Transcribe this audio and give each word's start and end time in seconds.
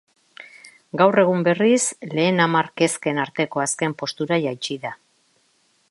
Gaur 1.01 1.19
egun, 1.23 1.43
berriz, 1.47 1.83
lehen 2.19 2.43
hamar 2.47 2.71
kezken 2.83 3.21
arteko 3.27 3.63
azken 3.67 3.97
postura 4.01 4.41
jaitsi 4.49 4.81
da. 4.89 4.95